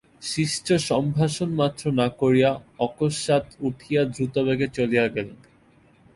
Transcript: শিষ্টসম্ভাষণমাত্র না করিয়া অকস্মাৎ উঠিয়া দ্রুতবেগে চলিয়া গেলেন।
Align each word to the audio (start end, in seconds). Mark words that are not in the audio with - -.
শিষ্টসম্ভাষণমাত্র 0.21 1.83
না 1.91 2.07
করিয়া 2.19 2.51
অকস্মাৎ 2.79 3.45
উঠিয়া 3.61 4.01
দ্রুতবেগে 4.05 4.67
চলিয়া 4.77 5.05
গেলেন। 5.07 5.37